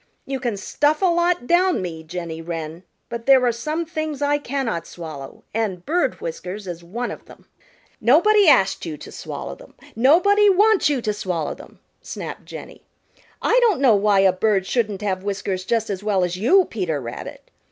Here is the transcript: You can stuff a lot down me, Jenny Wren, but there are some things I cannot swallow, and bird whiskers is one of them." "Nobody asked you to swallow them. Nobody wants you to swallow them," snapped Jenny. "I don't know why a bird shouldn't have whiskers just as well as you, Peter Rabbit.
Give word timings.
You 0.25 0.39
can 0.39 0.57
stuff 0.57 1.03
a 1.03 1.05
lot 1.05 1.45
down 1.45 1.79
me, 1.79 2.01
Jenny 2.01 2.41
Wren, 2.41 2.81
but 3.07 3.27
there 3.27 3.45
are 3.45 3.51
some 3.51 3.85
things 3.85 4.19
I 4.19 4.39
cannot 4.39 4.87
swallow, 4.87 5.43
and 5.53 5.85
bird 5.85 6.19
whiskers 6.19 6.65
is 6.65 6.83
one 6.83 7.11
of 7.11 7.25
them." 7.25 7.45
"Nobody 8.01 8.47
asked 8.47 8.83
you 8.83 8.97
to 8.97 9.11
swallow 9.11 9.53
them. 9.53 9.75
Nobody 9.95 10.49
wants 10.49 10.89
you 10.89 11.03
to 11.03 11.13
swallow 11.13 11.53
them," 11.53 11.81
snapped 12.01 12.45
Jenny. 12.45 12.81
"I 13.43 13.59
don't 13.61 13.79
know 13.79 13.93
why 13.93 14.21
a 14.21 14.33
bird 14.33 14.65
shouldn't 14.65 15.03
have 15.03 15.21
whiskers 15.23 15.65
just 15.65 15.91
as 15.91 16.01
well 16.03 16.23
as 16.23 16.35
you, 16.35 16.65
Peter 16.65 16.99
Rabbit. 16.99 17.51